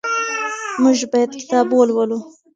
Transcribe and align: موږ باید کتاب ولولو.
موږ 0.81 0.99
باید 1.11 1.31
کتاب 1.41 1.67
ولولو. 1.73 2.19